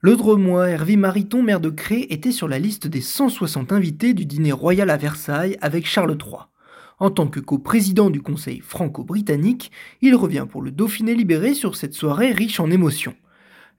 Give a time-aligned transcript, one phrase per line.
[0.00, 4.26] Le Dromois Hervé Mariton, maire de Cré, était sur la liste des 160 invités du
[4.26, 6.42] dîner royal à Versailles avec Charles III.
[7.00, 11.94] En tant que coprésident du Conseil franco-britannique, il revient pour le Dauphiné libéré sur cette
[11.94, 13.16] soirée riche en émotions.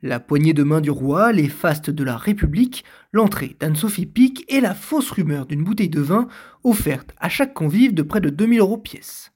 [0.02, 2.84] La poignée de main du roi, les fastes de la République,
[3.14, 6.28] l'entrée d'Anne-Sophie Pic et la fausse rumeur d'une bouteille de vin
[6.66, 9.31] offerte à chaque convive de près de 2000 euros pièce.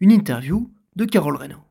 [0.00, 1.64] Une interview de Carole Reynaud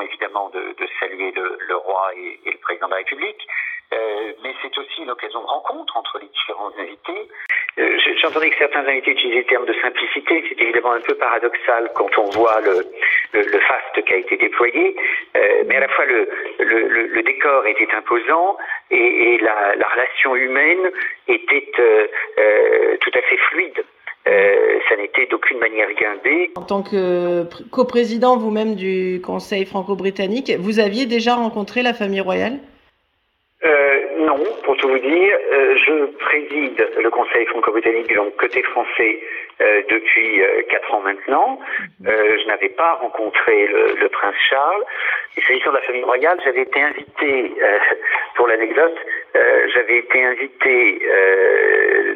[0.00, 3.46] évidemment de, saluer le, roi et, le président de la République,
[3.92, 7.28] euh, mais c'est aussi une occasion de rencontre entre les différents invités.
[7.78, 11.90] Euh, j'entendais que certains invités utilisaient le terme de simplicité, c'est évidemment un peu paradoxal
[11.94, 12.82] quand on voit le,
[13.32, 14.96] faste qui a été déployé,
[15.36, 18.56] euh, mais à la fois le, décor était imposant
[18.90, 20.90] et, la, la, relation humaine
[21.28, 21.70] était
[23.00, 23.84] tout à fait fluide.
[24.26, 26.52] Euh, ça n'était d'aucune manière guindé.
[26.54, 32.58] En tant que coprésident vous-même du Conseil franco-britannique, vous aviez déjà rencontré la famille royale?
[33.64, 39.18] Euh, non, pour tout vous dire, euh, je préside le Conseil franco-britannique, donc côté français,
[39.88, 41.60] depuis quatre ans maintenant.
[42.00, 42.08] Mhm.
[42.08, 44.82] Je n'avais pas rencontré le, le prince Charles.
[45.36, 47.52] Et s'agissant de la famille royale, j'avais été invité,
[48.34, 48.96] pour l'anecdote,
[49.34, 51.06] j'avais été invité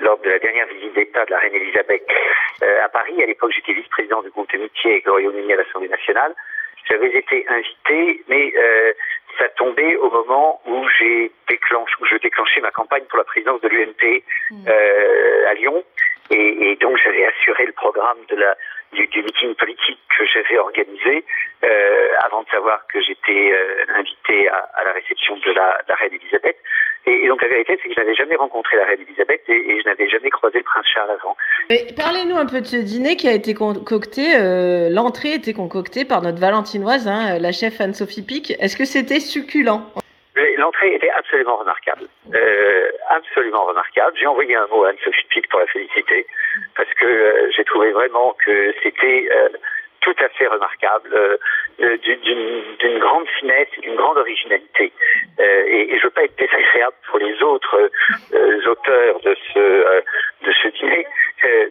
[0.01, 2.07] lors de la dernière visite d'État de la reine Elisabeth
[2.61, 3.23] à Paris.
[3.23, 6.35] À l'époque, j'étais vice-président du groupe d'amitié avec le Royaume-Uni à l'Assemblée nationale.
[6.89, 8.53] J'avais été invité, mais
[9.39, 13.61] ça tombait au moment où j'ai déclenché, où je déclenchais ma campagne pour la présidence
[13.61, 14.69] de l'UMP mhm.
[15.49, 15.85] à Lyon.
[16.31, 18.55] Et, donc j'avais assuré le programme de la,
[18.93, 21.25] du, meeting politique que j'avais organisé
[21.65, 26.15] euh, avant de savoir que j'étais euh, invité à, la réception de la, la reine
[26.15, 26.57] Elisabeth.
[27.07, 29.81] Et, donc la vérité, c'est que je n'avais jamais rencontré la reine Elisabeth et, et
[29.81, 31.37] je n'avais jamais croisé le prince Charles avant.
[31.97, 34.37] Parlez-nous un peu de ce dîner qui a été concocté.
[34.37, 38.55] Euh, L'entrée était concoctée par notre valentinoise, hein, la chef Anne-Sophie Pic.
[38.59, 39.83] Est-ce que c'était succulent?
[40.57, 44.17] L'entrée était absolument remarquable, euh, absolument remarquable.
[44.19, 46.27] J'ai envoyé un mot à Anne-Sophie Pic pour la féliciter,
[46.75, 49.49] parce que euh, j'ai trouvé vraiment que c'était euh,
[50.01, 51.39] tout à fait remarquable,
[51.79, 54.93] d'une grande finesse et d'une grande originalité.
[55.39, 57.91] et, et je veux pas être désagréable pour les autres
[58.67, 60.03] auteurs de ce
[60.47, 61.07] de ce dîner,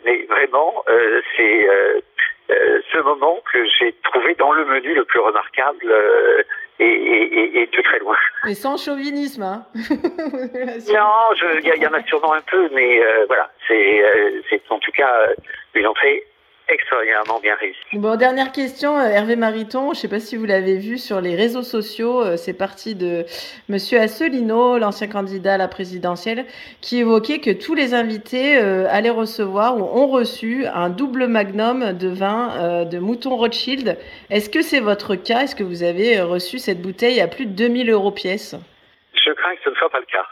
[0.04, 0.84] mais vraiment
[1.38, 1.68] c'est
[4.34, 5.94] dans le menu le plus remarquable
[6.80, 8.16] et, de très loin.
[8.44, 9.66] Mais sans chauvinisme, hein.
[9.76, 11.12] Non,
[11.64, 15.12] il y, en a sûrement un peu, mais euh, voilà, euh, c'est en tout cas
[15.74, 16.26] une entrée
[16.68, 17.80] extraordinairement bien réussi.
[17.94, 21.22] Bon, dernière question, euh, Hervé Mariton, je ne sais pas si vous l'avez vu sur
[21.22, 23.26] les réseaux sociaux, euh, c'est parti de
[23.70, 26.46] Monsieur Asselineau, l'ancien candidat à la présidentielle,
[26.82, 31.94] qui évoquait que tous les invités euh, allaient recevoir ou ont reçu un double magnum
[31.94, 33.98] de vin de Mouton Rothschild.
[34.30, 35.42] Est-ce que c'est votre cas?
[35.42, 38.56] Est-ce que vous avez reçu cette bouteille à plus de 2000 euros pièce?
[39.14, 40.26] Je crains que ce ne soit pas le cas.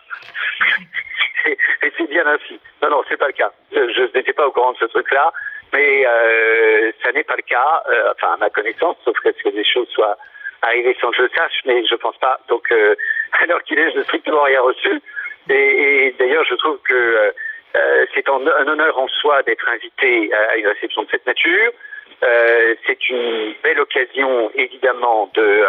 [1.84, 2.60] Et c'est bien ainsi.
[2.82, 3.52] Non, non, c'est pas le cas.
[3.72, 5.32] Je, je n'étais pas au courant de ce truc-là
[5.74, 9.66] mais euh, ça n'est pas le cas, euh, enfin à ma connaissance, sauf que des
[9.66, 10.18] choses soient
[10.62, 12.40] arrivées sans que je le sache, mais je pense pas.
[12.48, 12.96] Donc, euh,
[13.42, 15.02] alors qu'il est, je n'ai strictement rien reçu.
[15.50, 15.54] Et,
[16.08, 17.34] et d'ailleurs, je trouve que
[17.76, 21.72] euh, c'est un, honneur en soi d'être invité à, une réception de cette nature.
[22.24, 25.66] Euh, c'est une belle occasion, évidemment, de,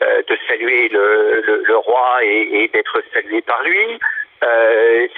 [0.00, 3.98] de saluer le, le, le roi et, et d'être salué par lui.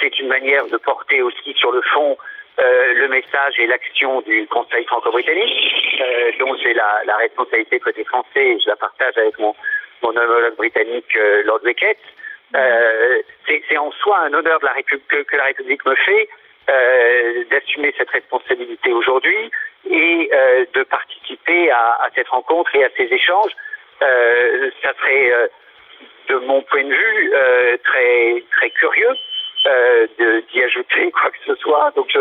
[0.00, 2.18] c'est une manière de porter aussi sur le fond
[2.58, 8.02] euh, le message et l'action du Conseil franco-britannique, euh, dont j'ai la, la, responsabilité côté
[8.04, 9.54] français et je la partage avec mon,
[10.02, 11.98] mon homologue britannique euh, Lord Wickett.
[12.54, 16.28] Euh, c'est en soi un honneur de la que, que, la République me fait
[16.70, 19.50] euh, d'assumer cette responsabilité aujourd'hui
[19.90, 20.30] et
[20.72, 23.52] de participer à, à, cette rencontre et à ces échanges.
[24.00, 25.32] ça serait,
[26.28, 27.32] de mon point de vue,
[27.84, 29.16] très très curieux
[29.66, 30.06] euh,
[30.52, 31.92] d'y ajouter quoi que ce soit.
[31.96, 32.20] Donc je,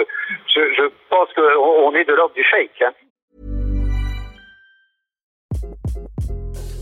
[0.53, 2.81] je, je pense qu'on est de l'ordre du fake.
[2.81, 2.94] Hein.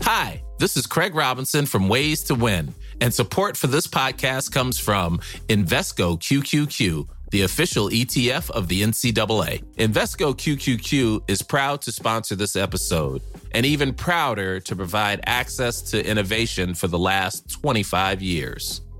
[0.02, 4.78] Hi, this is Craig Robinson from Ways to Win, and support for this podcast comes
[4.78, 5.18] from
[5.48, 9.60] Invesco QQQ the official ETF of the NCAA.
[9.74, 16.08] Invesco QQQ is proud to sponsor this episode and even prouder to provide access to
[16.08, 18.82] innovation for the last 25 years.